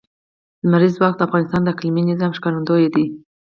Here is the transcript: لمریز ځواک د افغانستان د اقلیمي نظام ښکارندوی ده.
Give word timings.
لمریز 0.63 0.93
ځواک 0.97 1.13
د 1.17 1.21
افغانستان 1.27 1.61
د 1.63 1.67
اقلیمي 1.73 2.03
نظام 2.11 2.31
ښکارندوی 2.37 2.87
ده. 2.93 3.03